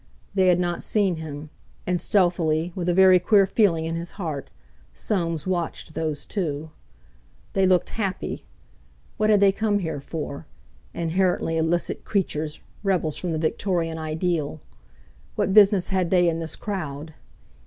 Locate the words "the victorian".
13.31-13.99